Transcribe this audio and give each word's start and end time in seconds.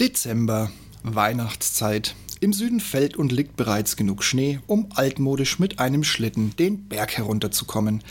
Dezember, 0.00 0.70
Weihnachtszeit. 1.02 2.14
Im 2.40 2.54
Süden 2.54 2.80
fällt 2.80 3.18
und 3.18 3.32
liegt 3.32 3.56
bereits 3.56 3.96
genug 3.96 4.24
Schnee, 4.24 4.58
um 4.66 4.88
altmodisch 4.94 5.58
mit 5.58 5.78
einem 5.78 6.04
Schlitten 6.04 6.56
den 6.56 6.88
Berg 6.88 7.18
herunterzukommen. 7.18 8.02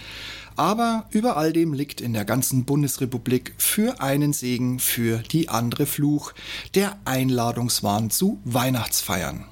Aber 0.56 1.08
über 1.10 1.36
all 1.36 1.52
dem 1.52 1.74
liegt 1.74 2.00
in 2.00 2.14
der 2.14 2.26
ganzen 2.26 2.64
Bundesrepublik 2.64 3.56
für 3.58 4.02
einen 4.02 4.34
Segen, 4.34 4.78
für 4.78 5.24
die 5.32 5.50
andere 5.50 5.88
Fluch, 5.88 6.34
der 6.76 6.96
Einladungswahn 7.06 8.12
zu 8.12 8.40
Weihnachtsfeiern 8.46 9.46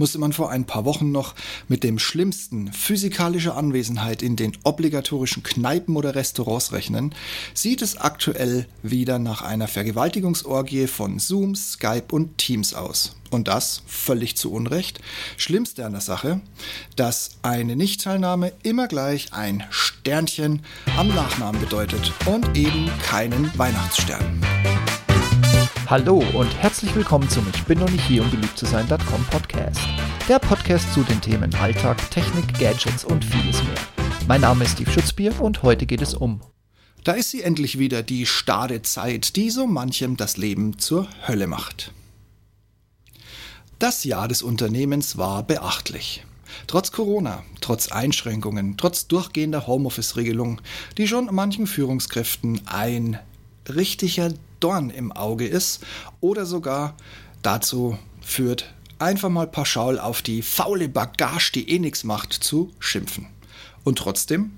musste 0.00 0.18
man 0.18 0.32
vor 0.32 0.50
ein 0.50 0.64
paar 0.64 0.86
Wochen 0.86 1.12
noch 1.12 1.34
mit 1.68 1.84
dem 1.84 1.98
schlimmsten 1.98 2.72
physikalischer 2.72 3.54
Anwesenheit 3.54 4.22
in 4.22 4.34
den 4.34 4.56
obligatorischen 4.64 5.42
Kneipen 5.42 5.94
oder 5.94 6.14
Restaurants 6.14 6.72
rechnen, 6.72 7.14
sieht 7.52 7.82
es 7.82 7.98
aktuell 7.98 8.66
wieder 8.82 9.18
nach 9.18 9.42
einer 9.42 9.68
Vergewaltigungsorgie 9.68 10.86
von 10.86 11.18
Zoom, 11.18 11.54
Skype 11.54 12.06
und 12.12 12.38
Teams 12.38 12.72
aus. 12.72 13.14
Und 13.28 13.46
das 13.46 13.82
völlig 13.86 14.36
zu 14.36 14.50
Unrecht. 14.50 15.00
Schlimmste 15.36 15.84
an 15.84 15.92
der 15.92 16.00
Sache, 16.00 16.40
dass 16.96 17.32
eine 17.42 17.76
Nichtteilnahme 17.76 18.52
immer 18.62 18.88
gleich 18.88 19.34
ein 19.34 19.62
Sternchen 19.68 20.62
am 20.96 21.08
Nachnamen 21.08 21.60
bedeutet 21.60 22.12
und 22.24 22.56
eben 22.56 22.90
keinen 23.02 23.56
Weihnachtsstern. 23.56 24.40
Hallo 25.90 26.22
und 26.34 26.54
herzlich 26.56 26.94
willkommen 26.94 27.28
zum 27.28 27.44
Ich 27.52 27.64
bin 27.64 27.80
noch 27.80 27.90
nicht 27.90 28.06
hier, 28.06 28.22
um 28.22 28.30
beliebt 28.30 28.56
zu 28.56 28.64
sein.com 28.64 29.24
Podcast. 29.28 29.80
Der 30.28 30.38
Podcast 30.38 30.94
zu 30.94 31.02
den 31.02 31.20
Themen 31.20 31.52
Alltag, 31.56 32.12
Technik, 32.12 32.46
Gadgets 32.60 33.04
und 33.04 33.24
vieles 33.24 33.60
mehr. 33.64 33.74
Mein 34.28 34.42
Name 34.42 34.62
ist 34.62 34.74
Steve 34.74 34.88
Schutzbier 34.88 35.40
und 35.40 35.64
heute 35.64 35.86
geht 35.86 36.00
es 36.00 36.14
um. 36.14 36.42
Da 37.02 37.14
ist 37.14 37.32
sie 37.32 37.42
endlich 37.42 37.80
wieder, 37.80 38.04
die 38.04 38.24
starre 38.24 38.82
Zeit, 38.82 39.34
die 39.34 39.50
so 39.50 39.66
manchem 39.66 40.16
das 40.16 40.36
Leben 40.36 40.78
zur 40.78 41.08
Hölle 41.26 41.48
macht. 41.48 41.92
Das 43.80 44.04
Jahr 44.04 44.28
des 44.28 44.42
Unternehmens 44.42 45.18
war 45.18 45.42
beachtlich. 45.42 46.24
Trotz 46.68 46.92
Corona, 46.92 47.42
trotz 47.60 47.88
Einschränkungen, 47.88 48.76
trotz 48.76 49.08
durchgehender 49.08 49.66
Homeoffice-Regelung, 49.66 50.60
die 50.98 51.08
schon 51.08 51.34
manchen 51.34 51.66
Führungskräften 51.66 52.60
ein 52.68 53.18
richtiger 53.68 54.32
Dorn 54.60 54.90
im 54.90 55.12
Auge 55.12 55.46
ist 55.46 55.80
oder 56.20 56.46
sogar 56.46 56.94
dazu 57.42 57.98
führt, 58.20 58.72
einfach 58.98 59.30
mal 59.30 59.46
pauschal 59.46 59.98
auf 59.98 60.22
die 60.22 60.42
faule 60.42 60.88
Bagage, 60.88 61.52
die 61.54 61.70
eh 61.70 61.78
nichts 61.78 62.04
macht, 62.04 62.32
zu 62.32 62.70
schimpfen. 62.78 63.26
Und 63.82 63.98
trotzdem, 63.98 64.52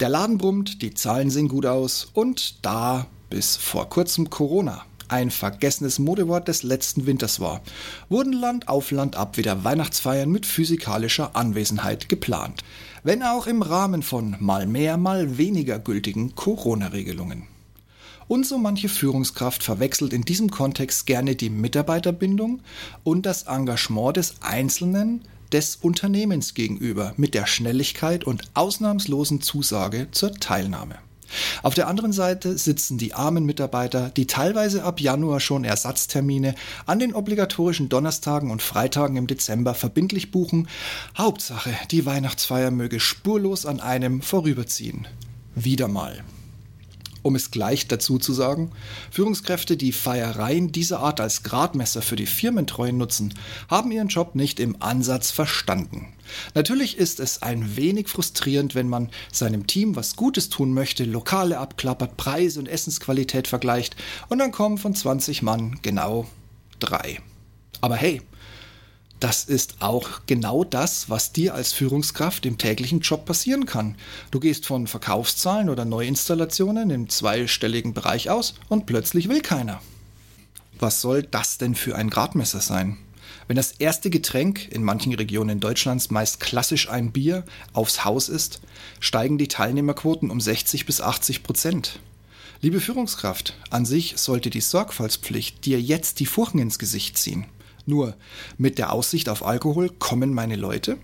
der 0.00 0.08
Laden 0.08 0.38
brummt, 0.38 0.82
die 0.82 0.94
Zahlen 0.94 1.30
sehen 1.30 1.48
gut 1.48 1.66
aus 1.66 2.08
und 2.14 2.64
da 2.64 3.06
bis 3.28 3.56
vor 3.56 3.88
kurzem 3.88 4.30
Corona 4.30 4.84
ein 5.08 5.30
vergessenes 5.30 5.98
Modewort 5.98 6.48
des 6.48 6.62
letzten 6.62 7.06
Winters 7.06 7.38
war, 7.38 7.60
wurden 8.08 8.32
Land 8.32 8.68
auf 8.68 8.90
Land 8.90 9.14
ab 9.14 9.36
wieder 9.36 9.62
Weihnachtsfeiern 9.62 10.30
mit 10.30 10.46
physikalischer 10.46 11.36
Anwesenheit 11.36 12.08
geplant, 12.08 12.62
wenn 13.04 13.22
auch 13.22 13.46
im 13.46 13.60
Rahmen 13.60 14.02
von 14.02 14.36
mal 14.40 14.66
mehr, 14.66 14.96
mal 14.96 15.36
weniger 15.36 15.78
gültigen 15.78 16.34
Corona-Regelungen. 16.34 17.51
Und 18.28 18.46
so 18.46 18.58
manche 18.58 18.88
Führungskraft 18.88 19.62
verwechselt 19.62 20.12
in 20.12 20.22
diesem 20.22 20.50
Kontext 20.50 21.06
gerne 21.06 21.36
die 21.36 21.50
Mitarbeiterbindung 21.50 22.60
und 23.04 23.26
das 23.26 23.44
Engagement 23.44 24.16
des 24.16 24.36
Einzelnen 24.40 25.22
des 25.52 25.76
Unternehmens 25.76 26.54
gegenüber 26.54 27.12
mit 27.16 27.34
der 27.34 27.46
Schnelligkeit 27.46 28.24
und 28.24 28.42
ausnahmslosen 28.54 29.42
Zusage 29.42 30.08
zur 30.10 30.32
Teilnahme. 30.34 30.96
Auf 31.62 31.74
der 31.74 31.88
anderen 31.88 32.12
Seite 32.12 32.58
sitzen 32.58 32.98
die 32.98 33.14
armen 33.14 33.44
Mitarbeiter, 33.44 34.10
die 34.10 34.26
teilweise 34.26 34.84
ab 34.84 35.00
Januar 35.00 35.40
schon 35.40 35.64
Ersatztermine 35.64 36.54
an 36.86 36.98
den 36.98 37.14
obligatorischen 37.14 37.88
Donnerstagen 37.88 38.50
und 38.50 38.62
Freitagen 38.62 39.16
im 39.16 39.26
Dezember 39.26 39.74
verbindlich 39.74 40.30
buchen. 40.30 40.68
Hauptsache, 41.16 41.72
die 41.90 42.04
Weihnachtsfeier 42.04 42.70
möge 42.70 43.00
spurlos 43.00 43.66
an 43.66 43.80
einem 43.80 44.20
vorüberziehen. 44.20 45.06
Wieder 45.54 45.88
mal. 45.88 46.22
Um 47.22 47.36
es 47.36 47.50
gleich 47.50 47.86
dazu 47.86 48.18
zu 48.18 48.32
sagen, 48.32 48.72
Führungskräfte, 49.10 49.76
die 49.76 49.92
Feiereien 49.92 50.72
dieser 50.72 51.00
Art 51.00 51.20
als 51.20 51.42
Gradmesser 51.42 52.02
für 52.02 52.16
die 52.16 52.26
Firmentreue 52.26 52.92
nutzen, 52.92 53.34
haben 53.68 53.92
ihren 53.92 54.08
Job 54.08 54.34
nicht 54.34 54.58
im 54.58 54.82
Ansatz 54.82 55.30
verstanden. 55.30 56.08
Natürlich 56.54 56.98
ist 56.98 57.20
es 57.20 57.42
ein 57.42 57.76
wenig 57.76 58.08
frustrierend, 58.08 58.74
wenn 58.74 58.88
man 58.88 59.10
seinem 59.32 59.66
Team 59.66 59.94
was 59.94 60.16
Gutes 60.16 60.48
tun 60.48 60.74
möchte, 60.74 61.04
Lokale 61.04 61.58
abklappert, 61.58 62.16
Preise 62.16 62.58
und 62.58 62.68
Essensqualität 62.68 63.46
vergleicht 63.46 63.96
und 64.28 64.38
dann 64.38 64.52
kommen 64.52 64.78
von 64.78 64.94
20 64.94 65.42
Mann 65.42 65.78
genau 65.82 66.26
drei. 66.80 67.20
Aber 67.80 67.96
hey, 67.96 68.20
das 69.22 69.44
ist 69.44 69.76
auch 69.78 70.22
genau 70.26 70.64
das, 70.64 71.08
was 71.08 71.32
dir 71.32 71.54
als 71.54 71.72
Führungskraft 71.72 72.44
im 72.44 72.58
täglichen 72.58 72.98
Job 72.98 73.24
passieren 73.24 73.66
kann. 73.66 73.94
Du 74.32 74.40
gehst 74.40 74.66
von 74.66 74.88
Verkaufszahlen 74.88 75.70
oder 75.70 75.84
Neuinstallationen 75.84 76.90
im 76.90 77.08
zweistelligen 77.08 77.94
Bereich 77.94 78.30
aus 78.30 78.54
und 78.68 78.86
plötzlich 78.86 79.28
will 79.28 79.40
keiner. 79.40 79.80
Was 80.80 81.00
soll 81.00 81.22
das 81.22 81.56
denn 81.56 81.76
für 81.76 81.94
ein 81.94 82.10
Gradmesser 82.10 82.60
sein? 82.60 82.98
Wenn 83.46 83.54
das 83.54 83.70
erste 83.70 84.10
Getränk 84.10 84.66
in 84.72 84.82
manchen 84.82 85.14
Regionen 85.14 85.60
Deutschlands 85.60 86.10
meist 86.10 86.40
klassisch 86.40 86.88
ein 86.88 87.12
Bier 87.12 87.44
aufs 87.72 88.04
Haus 88.04 88.28
ist, 88.28 88.60
steigen 88.98 89.38
die 89.38 89.48
Teilnehmerquoten 89.48 90.30
um 90.30 90.40
60 90.40 90.84
bis 90.84 91.00
80 91.00 91.44
Prozent. 91.44 92.00
Liebe 92.60 92.80
Führungskraft, 92.80 93.54
an 93.70 93.86
sich 93.86 94.14
sollte 94.16 94.50
die 94.50 94.60
Sorgfaltspflicht 94.60 95.64
dir 95.64 95.80
jetzt 95.80 96.18
die 96.18 96.26
Furchen 96.26 96.58
ins 96.58 96.80
Gesicht 96.80 97.16
ziehen. 97.16 97.46
Nur 97.86 98.14
mit 98.58 98.78
der 98.78 98.92
Aussicht 98.92 99.28
auf 99.28 99.44
Alkohol 99.44 99.88
kommen 99.88 100.32
meine 100.32 100.56
Leute. 100.56 100.98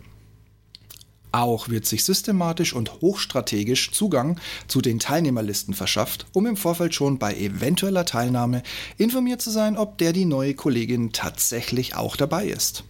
Auch 1.32 1.68
wird 1.68 1.86
sich 1.86 2.04
systematisch 2.04 2.72
und 2.72 3.00
hochstrategisch 3.00 3.92
Zugang 3.92 4.40
zu 4.66 4.80
den 4.80 4.98
Teilnehmerlisten 4.98 5.74
verschafft, 5.74 6.26
um 6.32 6.46
im 6.46 6.56
Vorfeld 6.56 6.94
schon 6.94 7.18
bei 7.18 7.34
eventueller 7.34 8.04
Teilnahme 8.04 8.62
informiert 8.96 9.42
zu 9.42 9.50
sein, 9.50 9.76
ob 9.76 9.98
der 9.98 10.12
die 10.12 10.24
neue 10.24 10.54
Kollegin 10.54 11.12
tatsächlich 11.12 11.94
auch 11.94 12.16
dabei 12.16 12.46
ist 12.46 12.84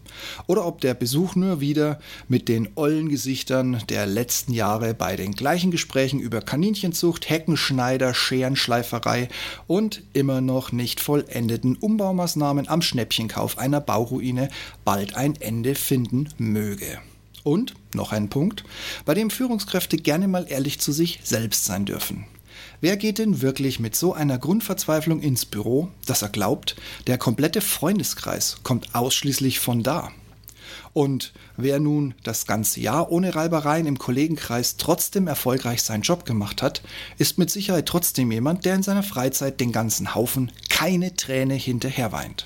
oder 0.47 0.67
ob 0.67 0.81
der 0.81 0.95
Besuch 0.95 1.35
nur 1.35 1.61
wieder 1.61 1.99
mit 2.29 2.49
den 2.49 2.69
ollen 2.75 3.09
Gesichtern 3.09 3.83
der 3.89 4.07
letzten 4.07 4.53
Jahre 4.53 4.95
bei 4.95 5.17
den 5.17 5.33
gleichen 5.33 5.71
Gesprächen 5.71 6.21
über 6.21 6.41
Kaninchenzucht, 6.41 7.29
Heckenschneider, 7.29 8.15
Scherenschleiferei 8.15 9.29
und 9.67 10.03
immer 10.13 10.41
noch 10.41 10.73
nicht 10.73 11.01
vollendeten 11.01 11.77
Umbaumaßnahmen 11.77 12.69
am 12.69 12.83
Schnäppchenkauf 12.83 13.59
einer 13.59 13.81
Bauruine 13.81 14.49
bald 14.85 15.15
ein 15.15 15.37
Ende 15.41 15.75
finden 15.75 16.29
möge. 16.39 16.99
Und 17.49 17.73
noch 17.95 18.13
ein 18.13 18.29
Punkt, 18.29 18.63
bei 19.07 19.15
dem 19.15 19.31
Führungskräfte 19.31 19.97
gerne 19.97 20.29
mal 20.29 20.45
ehrlich 20.51 20.81
zu 20.81 20.93
sich 20.93 21.21
selbst 21.23 21.65
sein 21.65 21.87
dürfen. 21.87 22.27
Wer 22.83 22.99
geht 22.99 23.17
denn 23.17 23.41
wirklich 23.41 23.81
mit 23.81 23.97
so 23.97 24.13
einer 24.13 24.37
Grundverzweiflung 24.37 25.23
ins 25.23 25.47
Büro, 25.47 25.89
dass 26.05 26.21
er 26.21 26.29
glaubt, 26.29 26.77
der 27.07 27.17
komplette 27.17 27.63
Freundeskreis 27.63 28.59
kommt 28.65 28.95
ausschließlich 28.95 29.61
von 29.61 29.83
da? 29.83 30.11
Und 30.93 31.33
wer 31.57 31.81
nun 31.81 32.13
das 32.23 32.47
ganze 32.47 32.81
Jahr 32.81 33.11
ohne 33.11 33.35
Reibereien 33.35 33.87
im 33.87 33.99
Kollegenkreis 33.99 34.77
trotzdem 34.77 35.27
erfolgreich 35.27 35.83
seinen 35.83 36.03
Job 36.03 36.27
gemacht 36.27 36.61
hat, 36.61 36.83
ist 37.17 37.39
mit 37.39 37.49
Sicherheit 37.49 37.87
trotzdem 37.87 38.31
jemand, 38.31 38.67
der 38.67 38.75
in 38.75 38.83
seiner 38.83 39.03
Freizeit 39.03 39.59
den 39.59 39.73
ganzen 39.73 40.15
Haufen 40.15 40.53
keine 40.69 41.17
Träne 41.17 41.55
hinterher 41.55 42.13
weint. 42.13 42.45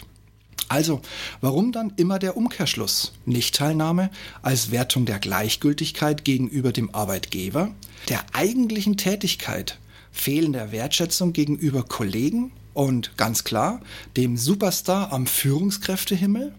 Also, 0.73 1.03
warum 1.43 1.71
dann 1.71 1.93
immer 1.97 2.19
der 2.19 2.35
Umkehrschluss? 2.35 3.13
Nichtteilnahme 3.27 4.09
als 4.41 4.71
Wertung 4.71 5.05
der 5.05 5.19
Gleichgültigkeit 5.19 6.25
gegenüber 6.25 6.73
dem 6.73 6.95
Arbeitgeber, 6.95 7.73
der 8.09 8.25
eigentlichen 8.33 8.97
Tätigkeit 8.97 9.79
fehlender 10.13 10.73
Wertschätzung 10.73 11.35
gegenüber 11.35 11.83
Kollegen 11.83 12.53
und 12.73 13.19
ganz 13.19 13.45
klar 13.45 13.83
dem 14.17 14.39
Superstar 14.39 15.13
am 15.13 15.27
Führungskräftehimmel? 15.27 16.55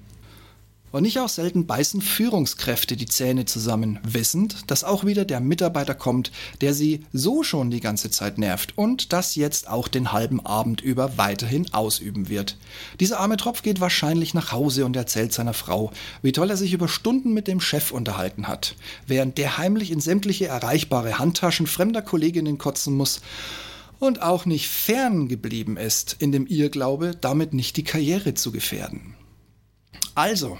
Und 0.93 1.01
nicht 1.01 1.19
auch 1.19 1.27
selten 1.27 1.65
beißen 1.65 2.03
Führungskräfte 2.03 2.95
die 2.95 3.07
Zähne 3.07 3.45
zusammen, 3.45 3.97
wissend, 4.03 4.69
dass 4.69 4.83
auch 4.83 5.03
wieder 5.03 5.25
der 5.25 5.39
Mitarbeiter 5.39 5.95
kommt, 5.95 6.31
der 6.61 6.75
sie 6.75 7.03
so 7.11 7.41
schon 7.41 7.71
die 7.71 7.79
ganze 7.79 8.11
Zeit 8.11 8.37
nervt 8.37 8.77
und 8.77 9.11
das 9.11 9.33
jetzt 9.33 9.67
auch 9.67 9.87
den 9.87 10.11
halben 10.11 10.45
Abend 10.45 10.81
über 10.81 11.17
weiterhin 11.17 11.73
ausüben 11.73 12.29
wird. 12.29 12.59
Dieser 12.99 13.19
arme 13.19 13.37
Tropf 13.37 13.63
geht 13.63 13.81
wahrscheinlich 13.81 14.35
nach 14.35 14.51
Hause 14.51 14.85
und 14.85 14.95
erzählt 14.95 15.33
seiner 15.33 15.55
Frau, 15.55 15.91
wie 16.21 16.31
toll 16.31 16.51
er 16.51 16.57
sich 16.57 16.73
über 16.73 16.87
Stunden 16.87 17.33
mit 17.33 17.47
dem 17.47 17.59
Chef 17.59 17.89
unterhalten 17.89 18.47
hat, 18.47 18.75
während 19.07 19.39
der 19.39 19.57
heimlich 19.57 19.89
in 19.89 19.99
sämtliche 19.99 20.45
erreichbare 20.45 21.17
Handtaschen 21.17 21.65
fremder 21.65 22.03
Kolleginnen 22.03 22.59
kotzen 22.59 22.95
muss 22.95 23.21
und 23.97 24.21
auch 24.21 24.45
nicht 24.45 24.67
fern 24.67 25.27
geblieben 25.27 25.75
ist 25.75 26.17
in 26.19 26.31
dem 26.31 26.45
Irrglaube, 26.45 27.15
damit 27.19 27.55
nicht 27.55 27.77
die 27.77 27.83
Karriere 27.83 28.35
zu 28.35 28.51
gefährden. 28.51 29.15
Also, 30.13 30.59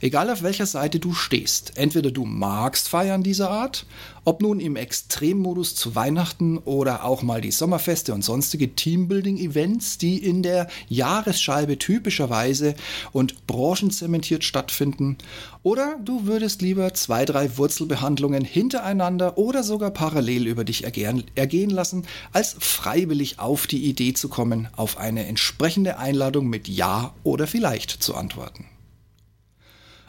Egal 0.00 0.30
auf 0.30 0.42
welcher 0.42 0.66
Seite 0.66 0.98
du 0.98 1.12
stehst, 1.14 1.76
entweder 1.76 2.10
du 2.10 2.24
magst 2.24 2.88
Feiern 2.88 3.22
dieser 3.22 3.50
Art, 3.50 3.86
ob 4.24 4.42
nun 4.42 4.60
im 4.60 4.76
Extremmodus 4.76 5.74
zu 5.74 5.94
Weihnachten 5.94 6.58
oder 6.58 7.04
auch 7.04 7.22
mal 7.22 7.40
die 7.40 7.50
Sommerfeste 7.50 8.12
und 8.12 8.22
sonstige 8.22 8.74
Teambuilding-Events, 8.74 9.98
die 9.98 10.18
in 10.18 10.42
der 10.42 10.68
Jahresscheibe 10.88 11.78
typischerweise 11.78 12.74
und 13.12 13.46
branchenzementiert 13.46 14.44
stattfinden, 14.44 15.16
oder 15.62 15.98
du 16.04 16.26
würdest 16.26 16.62
lieber 16.62 16.94
zwei, 16.94 17.24
drei 17.24 17.56
Wurzelbehandlungen 17.58 18.44
hintereinander 18.44 19.38
oder 19.38 19.62
sogar 19.62 19.90
parallel 19.90 20.46
über 20.46 20.64
dich 20.64 20.84
ergehen 20.84 21.70
lassen, 21.70 22.06
als 22.32 22.56
freiwillig 22.58 23.38
auf 23.38 23.66
die 23.66 23.84
Idee 23.84 24.12
zu 24.12 24.28
kommen, 24.28 24.68
auf 24.76 24.98
eine 24.98 25.26
entsprechende 25.26 25.98
Einladung 25.98 26.46
mit 26.46 26.68
Ja 26.68 27.14
oder 27.24 27.46
vielleicht 27.46 27.90
zu 27.90 28.14
antworten. 28.14 28.66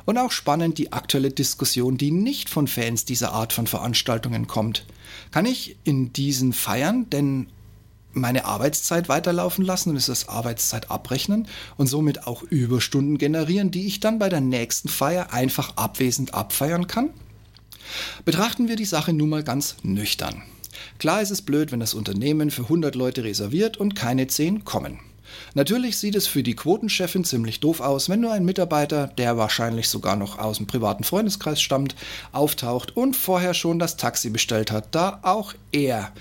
Und 0.10 0.18
auch 0.18 0.32
spannend 0.32 0.80
die 0.80 0.92
aktuelle 0.92 1.30
Diskussion, 1.30 2.00
die 2.00 2.10
nicht 2.10 2.50
von 2.50 2.68
Fans 2.68 3.06
dieser 3.06 3.32
Art 3.32 3.54
von 3.54 3.68
Veranstaltungen 3.68 4.48
kommt. 4.48 4.88
Kann 5.30 5.46
ich 5.46 5.78
in 5.84 6.12
diesen 6.14 6.52
Feiern 6.52 7.08
denn 7.12 7.46
meine 8.12 8.46
Arbeitszeit 8.46 9.08
weiterlaufen 9.08 9.64
lassen 9.64 9.92
und 9.92 9.98
ist 9.98 10.10
das 10.10 10.28
Arbeitszeit 10.28 10.90
abrechnen 10.90 11.48
und 11.78 11.86
somit 11.86 12.26
auch 12.26 12.42
Überstunden 12.42 13.20
generieren, 13.20 13.70
die 13.70 13.86
ich 13.86 14.00
dann 14.00 14.18
bei 14.18 14.30
der 14.30 14.42
nächsten 14.42 14.90
Feier 14.90 15.32
einfach 15.32 15.78
abwesend 15.78 16.34
abfeiern 16.34 16.88
kann? 16.88 17.12
Betrachten 18.26 18.68
wir 18.68 18.78
die 18.78 18.86
Sache 18.86 19.14
nun 19.14 19.30
mal 19.30 19.44
ganz 19.44 19.76
nüchtern. 19.84 20.42
Klar 20.98 21.22
ist 21.22 21.30
es 21.30 21.44
blöd, 21.44 21.72
wenn 21.72 21.82
das 21.82 21.94
Unternehmen 21.94 22.50
für 22.50 22.64
100 22.64 22.96
Leute 22.96 23.24
reserviert 23.24 23.78
und 23.78 23.94
keine 23.94 24.26
10 24.26 24.66
kommen. 24.66 25.02
Natürlich 25.54 25.98
sieht 25.98 26.16
es 26.16 26.28
für 26.28 26.44
die 26.44 26.56
Quotenchefin 26.56 27.24
ziemlich 27.24 27.60
doof 27.60 27.82
aus, 27.82 28.10
wenn 28.10 28.22
nur 28.22 28.32
ein 28.32 28.46
Mitarbeiter, 28.46 29.08
der 29.08 29.38
wahrscheinlich 29.38 29.90
sogar 29.90 30.16
noch 30.16 30.40
aus 30.40 30.58
dem 30.58 30.68
privaten 30.68 31.04
Freundeskreis 31.04 31.62
stammt, 31.62 31.96
auftaucht 32.32 32.96
und 32.96 33.16
vorher 33.16 33.54
schon 33.54 33.80
das 33.80 33.98
Taxi 33.98 34.30
bestellt 34.30 34.72
hat, 34.72 34.96
da 34.96 35.20
auch 35.24 35.54
er 35.72 36.12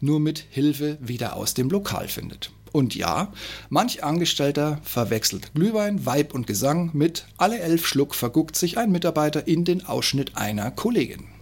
nur 0.00 0.20
mit 0.20 0.44
Hilfe 0.50 0.98
wieder 1.00 1.36
aus 1.36 1.54
dem 1.54 1.70
Lokal 1.70 2.08
findet. 2.08 2.50
Und 2.72 2.94
ja, 2.94 3.32
manch 3.70 4.04
Angestellter 4.04 4.78
verwechselt 4.82 5.54
Glühwein, 5.54 6.04
Weib 6.04 6.34
und 6.34 6.46
Gesang 6.46 6.90
mit 6.92 7.26
alle 7.36 7.58
elf 7.58 7.86
Schluck 7.86 8.14
verguckt 8.14 8.56
sich 8.56 8.78
ein 8.78 8.92
Mitarbeiter 8.92 9.48
in 9.48 9.64
den 9.64 9.86
Ausschnitt 9.86 10.36
einer 10.36 10.70
Kollegin. 10.70 11.37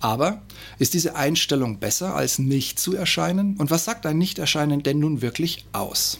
Aber 0.00 0.42
ist 0.78 0.94
diese 0.94 1.16
Einstellung 1.16 1.78
besser 1.78 2.14
als 2.14 2.38
nicht 2.38 2.78
zu 2.78 2.94
erscheinen? 2.94 3.56
Und 3.56 3.70
was 3.70 3.84
sagt 3.84 4.06
ein 4.06 4.18
Nichterscheinen 4.18 4.82
denn 4.82 4.98
nun 4.98 5.22
wirklich 5.22 5.64
aus? 5.72 6.18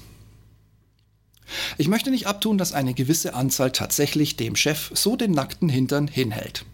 Ich 1.79 1.89
möchte 1.89 2.11
nicht 2.11 2.27
abtun, 2.27 2.59
dass 2.59 2.73
eine 2.73 2.95
gewisse 2.95 3.35
Anzahl 3.35 3.73
tatsächlich 3.73 4.37
dem 4.37 4.57
Chef 4.57 4.91
so 4.95 5.17
den 5.17 5.33
nackten 5.33 5.69
Hintern 5.69 6.09
hinhält. 6.09 6.65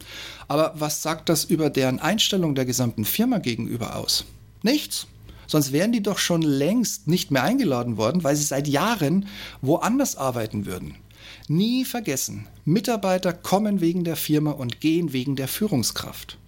Aber 0.49 0.75
was 0.77 1.03
sagt 1.03 1.29
das 1.29 1.45
über 1.45 1.71
deren 1.71 2.01
Einstellung 2.01 2.55
der 2.55 2.65
gesamten 2.65 3.05
Firma 3.05 3.39
gegenüber 3.39 3.97
aus? 3.97 4.25
Nichts. 4.63 5.07
Sonst 5.47 5.73
wären 5.73 5.93
die 5.93 6.03
doch 6.03 6.19
schon 6.19 6.43
längst 6.43 7.07
nicht 7.07 7.31
mehr 7.31 7.45
eingeladen 7.45 7.97
worden, 7.97 8.25
weil 8.25 8.35
sie 8.35 8.45
seit 8.45 8.67
Jahren 8.67 9.29
woanders 9.61 10.17
arbeiten 10.17 10.67
würden. 10.67 10.97
Nie 11.49 11.85
vergessen, 11.85 12.47
Mitarbeiter 12.65 13.33
kommen 13.33 13.81
wegen 13.81 14.05
der 14.05 14.17
Firma 14.17 14.53
und 14.53 14.81
gehen 14.81 15.13
wegen 15.13 15.37
der 15.37 15.49
Führungskraft. 15.49 16.39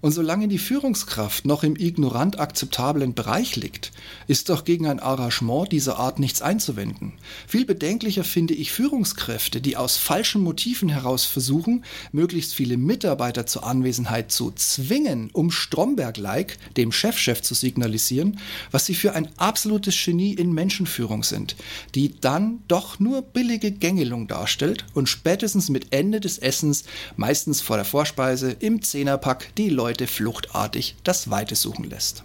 Und 0.00 0.12
solange 0.12 0.48
die 0.48 0.58
Führungskraft 0.58 1.44
noch 1.44 1.64
im 1.64 1.76
ignorant 1.76 2.38
akzeptablen 2.38 3.14
Bereich 3.14 3.56
liegt, 3.56 3.92
ist 4.26 4.48
doch 4.48 4.64
gegen 4.64 4.86
ein 4.86 5.00
Arrangement 5.00 5.72
dieser 5.72 5.98
Art 5.98 6.18
nichts 6.18 6.40
einzuwenden. 6.40 7.14
Viel 7.46 7.64
bedenklicher 7.64 8.24
finde 8.24 8.54
ich 8.54 8.72
Führungskräfte, 8.72 9.60
die 9.60 9.76
aus 9.76 9.96
falschen 9.96 10.42
Motiven 10.42 10.88
heraus 10.88 11.24
versuchen, 11.24 11.84
möglichst 12.12 12.54
viele 12.54 12.76
Mitarbeiter 12.76 13.46
zur 13.46 13.66
Anwesenheit 13.66 14.30
zu 14.30 14.52
zwingen, 14.52 15.30
um 15.32 15.50
Stromberg-like 15.50 16.58
dem 16.76 16.92
Chefchef 16.92 17.38
-Chef 17.38 17.42
zu 17.42 17.54
signalisieren, 17.54 18.38
was 18.70 18.86
sie 18.86 18.94
für 18.94 19.14
ein 19.14 19.28
absolutes 19.36 19.96
Genie 20.04 20.34
in 20.34 20.52
Menschenführung 20.52 21.24
sind, 21.24 21.56
die 21.94 22.20
dann 22.20 22.62
doch 22.68 23.00
nur 23.00 23.22
billige 23.22 23.72
Gängelung 23.72 24.28
darstellt 24.28 24.84
und 24.94 25.08
spätestens 25.08 25.68
mit 25.68 25.92
Ende 25.92 26.20
des 26.20 26.38
Essens, 26.38 26.84
meistens 27.16 27.60
vor 27.60 27.76
der 27.76 27.84
Vorspeise, 27.84 28.52
im 28.60 28.82
Zehnerpack 28.82 29.54
die 29.56 29.68
Leute 29.68 29.87
Leute 29.88 30.06
fluchtartig 30.06 30.96
das 31.02 31.30
Weite 31.30 31.56
suchen 31.56 31.88
lässt. 31.88 32.22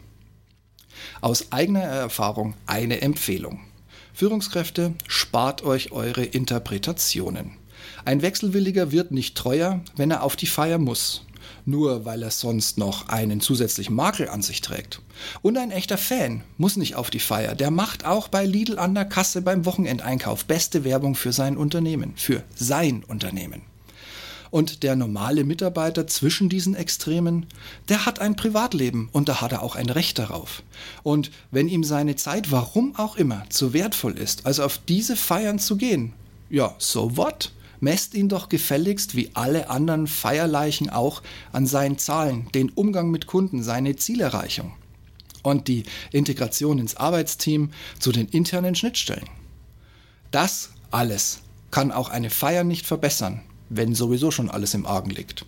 Aus 1.21 1.53
eigener 1.53 1.79
Erfahrung 1.79 2.55
eine 2.65 2.99
Empfehlung. 2.99 3.61
Führungskräfte, 4.13 4.95
spart 5.07 5.63
euch 5.63 5.93
eure 5.93 6.25
Interpretationen. 6.25 7.51
Ein 8.03 8.21
Wechselwilliger 8.21 8.91
wird 8.91 9.11
nicht 9.11 9.37
treuer, 9.37 9.79
wenn 9.95 10.11
er 10.11 10.23
auf 10.23 10.35
die 10.35 10.45
Feier 10.45 10.77
muss, 10.77 11.25
nur 11.65 12.03
weil 12.03 12.23
er 12.23 12.31
sonst 12.31 12.77
noch 12.77 13.07
einen 13.07 13.39
zusätzlichen 13.39 13.95
Makel 13.95 14.27
an 14.27 14.41
sich 14.41 14.59
trägt. 14.59 14.99
Und 15.41 15.57
ein 15.57 15.71
echter 15.71 15.97
Fan 15.97 16.43
muss 16.57 16.75
nicht 16.75 16.95
auf 16.95 17.09
die 17.09 17.21
Feier, 17.21 17.55
der 17.55 17.71
macht 17.71 18.03
auch 18.03 18.27
bei 18.27 18.45
Lidl 18.45 18.77
an 18.77 18.93
der 18.93 19.05
Kasse 19.05 19.41
beim 19.41 19.65
Wochenendeinkauf 19.65 20.43
beste 20.43 20.83
Werbung 20.83 21.15
für 21.15 21.31
sein 21.31 21.55
Unternehmen, 21.55 22.11
für 22.17 22.43
sein 22.55 23.05
Unternehmen. 23.05 23.61
Und 24.53 24.83
der 24.83 24.95
normale 24.95 25.45
Mitarbeiter 25.45 26.05
zwischen 26.05 26.47
diesen 26.47 26.75
Extremen, 26.75 27.47
der 27.89 28.05
hat 28.05 28.19
ein 28.19 28.35
Privatleben 28.35 29.09
und 29.11 29.27
da 29.27 29.41
hat 29.41 29.51
er 29.51 29.63
auch 29.63 29.75
ein 29.75 29.89
Recht 29.89 30.19
darauf. 30.19 30.61
Und 31.01 31.31
wenn 31.49 31.67
ihm 31.67 31.83
seine 31.83 32.17
Zeit, 32.17 32.51
warum 32.51 32.95
auch 32.95 33.15
immer, 33.15 33.49
zu 33.49 33.73
wertvoll 33.73 34.15
ist, 34.15 34.45
also 34.45 34.61
auf 34.63 34.77
diese 34.77 35.15
Feiern 35.15 35.57
zu 35.57 35.75
gehen, 35.75 36.13
ja, 36.51 36.75
so 36.77 37.17
what? 37.17 37.51
Messt 37.79 38.13
ihn 38.13 38.29
doch 38.29 38.47
gefälligst 38.47 39.15
wie 39.15 39.31
alle 39.33 39.71
anderen 39.71 40.05
Feierleichen 40.05 40.91
auch 40.91 41.23
an 41.51 41.65
seinen 41.65 41.97
Zahlen, 41.97 42.47
den 42.53 42.69
Umgang 42.69 43.09
mit 43.09 43.25
Kunden, 43.25 43.63
seine 43.63 43.95
Zielerreichung 43.95 44.73
und 45.41 45.67
die 45.67 45.83
Integration 46.11 46.77
ins 46.77 46.95
Arbeitsteam 46.95 47.71
zu 47.97 48.11
den 48.11 48.27
internen 48.27 48.75
Schnittstellen. 48.75 49.27
Das 50.29 50.69
alles 50.91 51.39
kann 51.71 51.91
auch 51.91 52.09
eine 52.09 52.29
Feier 52.29 52.63
nicht 52.63 52.85
verbessern, 52.85 53.41
wenn 53.69 53.95
sowieso 53.95 54.31
schon 54.31 54.49
alles 54.49 54.73
im 54.73 54.85
Argen 54.85 55.09
liegt. 55.09 55.45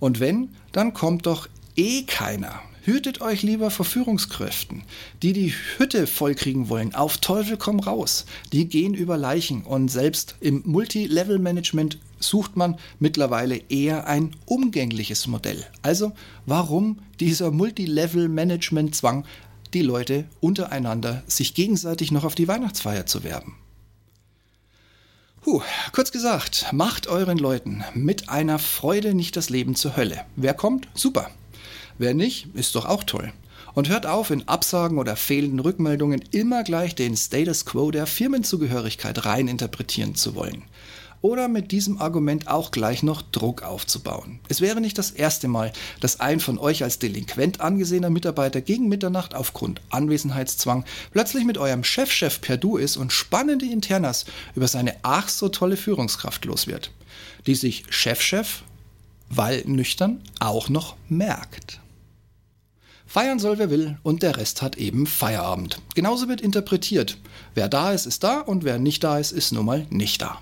Und 0.00 0.20
wenn, 0.20 0.50
dann 0.72 0.94
kommt 0.94 1.26
doch 1.26 1.48
eh 1.76 2.02
keiner. 2.02 2.60
Hütet 2.82 3.20
euch 3.20 3.42
lieber 3.42 3.70
vor 3.70 3.84
Führungskräften, 3.84 4.82
die 5.22 5.34
die 5.34 5.52
Hütte 5.76 6.06
vollkriegen 6.06 6.70
wollen. 6.70 6.94
Auf 6.94 7.18
Teufel 7.18 7.58
komm 7.58 7.80
raus. 7.80 8.24
Die 8.52 8.66
gehen 8.66 8.94
über 8.94 9.18
Leichen 9.18 9.62
und 9.62 9.90
selbst 9.90 10.36
im 10.40 10.62
Multi-Level-Management 10.64 11.98
sucht 12.18 12.56
man 12.56 12.78
mittlerweile 12.98 13.60
eher 13.68 14.06
ein 14.06 14.34
umgängliches 14.46 15.26
Modell. 15.26 15.66
Also 15.82 16.12
warum 16.46 17.00
dieser 17.20 17.50
Multi-Level-Management-Zwang, 17.50 19.26
die 19.74 19.82
Leute 19.82 20.24
untereinander 20.40 21.22
sich 21.26 21.52
gegenseitig 21.52 22.10
noch 22.10 22.24
auf 22.24 22.34
die 22.34 22.48
Weihnachtsfeier 22.48 23.04
zu 23.04 23.22
werben? 23.22 23.56
Puh, 25.50 25.62
kurz 25.92 26.12
gesagt, 26.12 26.66
macht 26.72 27.06
euren 27.06 27.38
Leuten 27.38 27.82
mit 27.94 28.28
einer 28.28 28.58
Freude 28.58 29.14
nicht 29.14 29.34
das 29.34 29.48
Leben 29.48 29.74
zur 29.76 29.96
Hölle. 29.96 30.26
Wer 30.36 30.52
kommt? 30.52 30.88
Super. 30.92 31.30
Wer 31.96 32.12
nicht, 32.12 32.48
ist 32.52 32.74
doch 32.74 32.84
auch 32.84 33.02
toll. 33.02 33.32
Und 33.72 33.88
hört 33.88 34.04
auf, 34.04 34.28
in 34.30 34.46
Absagen 34.46 34.98
oder 34.98 35.16
fehlenden 35.16 35.60
Rückmeldungen 35.60 36.22
immer 36.32 36.64
gleich 36.64 36.94
den 36.94 37.16
Status 37.16 37.64
quo 37.64 37.90
der 37.90 38.06
Firmenzugehörigkeit 38.06 39.24
rein 39.24 39.48
interpretieren 39.48 40.14
zu 40.14 40.34
wollen 40.34 40.64
oder 41.20 41.48
mit 41.48 41.72
diesem 41.72 42.00
Argument 42.00 42.48
auch 42.48 42.70
gleich 42.70 43.02
noch 43.02 43.22
Druck 43.22 43.62
aufzubauen. 43.62 44.40
Es 44.48 44.60
wäre 44.60 44.80
nicht 44.80 44.98
das 44.98 45.10
erste 45.10 45.48
Mal, 45.48 45.72
dass 46.00 46.20
ein 46.20 46.40
von 46.40 46.58
euch 46.58 46.82
als 46.82 46.98
delinquent 46.98 47.60
angesehener 47.60 48.10
Mitarbeiter 48.10 48.60
gegen 48.60 48.88
Mitternacht 48.88 49.34
aufgrund 49.34 49.80
Anwesenheitszwang 49.90 50.84
plötzlich 51.12 51.44
mit 51.44 51.58
eurem 51.58 51.84
Chefchef 51.84 52.36
-Chef 52.36 52.40
per 52.40 52.56
Du 52.56 52.76
ist 52.76 52.96
und 52.96 53.12
spannende 53.12 53.66
Internas 53.66 54.24
über 54.54 54.68
seine 54.68 54.96
ach 55.02 55.28
so 55.28 55.48
tolle 55.48 55.76
Führungskraft 55.76 56.44
los 56.44 56.66
wird, 56.66 56.90
die 57.46 57.54
sich 57.54 57.84
Chefchef, 57.90 58.48
-Chef, 58.48 58.62
weil 59.30 59.62
nüchtern, 59.66 60.22
auch 60.40 60.68
noch 60.68 60.96
merkt. 61.08 61.80
Feiern 63.06 63.38
soll 63.38 63.58
wer 63.58 63.70
will 63.70 63.96
und 64.02 64.22
der 64.22 64.36
Rest 64.36 64.60
hat 64.60 64.76
eben 64.76 65.06
Feierabend. 65.06 65.80
Genauso 65.94 66.28
wird 66.28 66.42
interpretiert. 66.42 67.16
Wer 67.54 67.68
da 67.68 67.92
ist, 67.92 68.06
ist 68.06 68.22
da 68.22 68.40
und 68.40 68.64
wer 68.64 68.78
nicht 68.78 69.02
da 69.02 69.18
ist, 69.18 69.32
ist 69.32 69.52
nun 69.52 69.64
mal 69.64 69.86
nicht 69.88 70.20
da. 70.20 70.40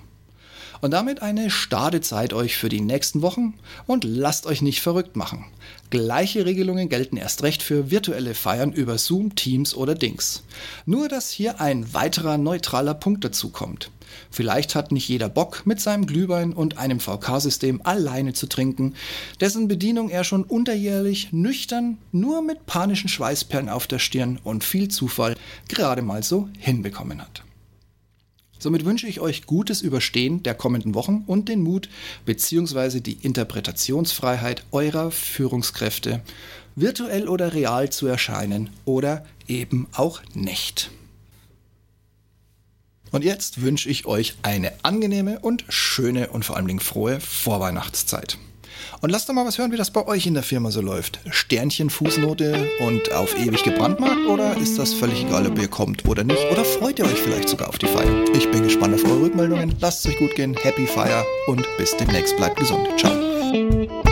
Und 0.81 0.91
damit 0.93 1.23
eine 1.23 1.51
starke 1.51 2.01
Zeit 2.01 2.33
euch 2.33 2.57
für 2.57 2.69
die 2.69 2.81
nächsten 2.81 3.23
Wochen 3.23 3.55
und 3.87 4.05
lasst 4.05 4.47
euch 4.47 4.63
nicht 4.63 4.81
verrückt 4.81 5.17
machen. 5.17 5.45
Gleiche 5.91 6.45
Regelungen 6.45 6.89
gelten 6.89 7.17
erst 7.17 7.43
recht 7.43 7.63
für 7.63 7.91
virtuelle 7.91 8.35
Feiern 8.35 8.73
über 8.73 8.99
Zoom, 8.99 9.35
Teams 9.35 9.75
oder 9.75 9.95
Dings. 9.95 10.43
Nur 10.85 11.09
dass 11.09 11.31
hier 11.31 11.61
ein 11.61 11.95
weiterer 11.95 12.39
neutraler 12.39 12.95
Punkt 12.95 13.25
dazu 13.25 13.51
kommt. 13.51 13.91
Vielleicht 14.31 14.75
hat 14.75 14.93
nicht 14.93 15.09
jeder 15.09 15.29
Bock, 15.29 15.63
mit 15.65 15.81
seinem 15.81 16.07
Glühwein 16.07 16.53
und 16.53 16.79
einem 16.79 17.01
VK-System 17.01 17.81
alleine 17.85 18.33
zu 18.33 18.49
trinken, 18.49 18.95
dessen 19.41 19.69
Bedienung 19.69 20.11
er 20.11 20.25
schon 20.25 20.45
unterjährlich 20.45 21.33
nüchtern, 21.33 21.99
nur 22.13 22.43
mit 22.43 22.67
panischen 22.67 23.09
Schweißperlen 23.09 23.69
auf 23.69 23.87
der 23.87 23.99
Stirn 23.99 24.39
und 24.43 24.65
viel 24.65 24.89
Zufall 24.89 25.37
gerade 25.69 26.03
mal 26.03 26.23
so 26.23 26.49
hinbekommen 26.59 27.21
hat. 27.21 27.45
Somit 28.67 28.85
wünsche 28.85 29.07
ich 29.07 29.21
euch 29.21 29.47
gutes 29.47 29.81
Überstehen 29.81 30.43
der 30.43 30.57
kommenden 30.57 30.97
Wochen 30.97 31.23
und 31.29 31.49
den 31.49 31.61
Mut 31.63 31.89
bzw. 32.25 32.99
die 32.99 33.13
Interpretationsfreiheit 33.13 34.65
eurer 34.73 35.13
Führungskräfte, 35.13 36.21
virtuell 36.75 37.29
oder 37.29 37.55
real 37.55 37.91
zu 37.91 38.09
erscheinen 38.09 38.71
oder 38.85 39.25
eben 39.47 39.87
auch 39.93 40.21
nicht. 40.35 40.91
Und 43.13 43.23
jetzt 43.23 43.63
wünsche 43.63 43.89
ich 43.89 44.05
euch 44.05 44.35
eine 44.43 44.73
angenehme 44.83 45.39
und 45.39 45.65
schöne 45.69 46.31
und 46.31 46.45
vor 46.45 46.57
Dingen 46.67 46.81
frohe 46.81 47.21
Vorweihnachtszeit. 47.21 48.37
Und 49.01 49.11
lasst 49.11 49.29
doch 49.29 49.35
mal 49.35 49.47
was 49.47 49.59
hören, 49.59 49.73
wie 49.73 49.77
das 49.77 49.91
bei 49.91 50.07
euch 50.07 50.27
in 50.27 50.35
der 50.35 50.43
Firma 50.43 50.71
so 50.71 50.81
läuft. 50.81 51.21
Sternchen, 51.31 51.91
Fußnote 51.91 52.69
und 52.81 53.13
auf 53.13 53.39
ewig 53.39 53.63
gebrandmarkt 53.63 54.27
oder 54.27 54.57
ist 54.57 54.79
das 54.79 54.93
völlig 54.93 55.25
egal, 55.25 55.47
ob 55.47 55.59
ihr 55.59 55.69
kommt 55.69 56.07
oder 56.07 56.25
nicht? 56.25 56.45
Oder 56.51 56.65
freut 56.65 56.99
ihr 56.99 57.05
euch 57.05 57.21
vielleicht 57.21 57.49
sogar 57.49 57.69
auf 57.69 57.79
die 57.79 57.87
Feier? 57.87 58.25
Ich 58.35 58.51
bin 58.51 58.63
gespannt 58.63 58.95
auf 58.95 59.05
eure 59.05 59.23
Rückmeldungen. 59.23 59.75
Lasst 59.81 60.05
es 60.05 60.13
euch 60.13 60.19
gut 60.19 60.35
gehen. 60.35 60.57
Happy 60.63 60.87
Fire 60.87 61.25
und 61.47 61.67
bis 61.79 61.97
demnächst. 61.97 62.37
Bleibt 62.37 62.59
gesund. 62.59 62.89
Ciao. 62.99 64.06